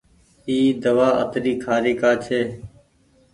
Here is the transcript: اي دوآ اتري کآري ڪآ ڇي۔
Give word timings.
اي 0.47 0.57
دوآ 0.83 1.09
اتري 1.21 1.53
کآري 1.63 1.93
ڪآ 2.01 2.11
ڇي۔ 2.23 2.39